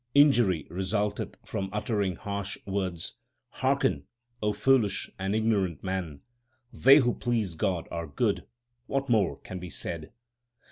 Injury 0.15 0.65
resulteth 0.71 1.37
from 1.45 1.69
uttering 1.71 2.15
harsh 2.15 2.57
words; 2.65 3.17
hearken, 3.49 4.05
O 4.41 4.51
foolish 4.51 5.11
and 5.19 5.35
ignorant 5.35 5.83
man. 5.83 6.21
They 6.73 6.97
who 6.97 7.13
please 7.13 7.53
God 7.53 7.87
are 7.91 8.07
good; 8.07 8.47
what 8.87 9.09
more 9.09 9.37
can 9.41 9.59
be 9.59 9.69
said 9.69 10.11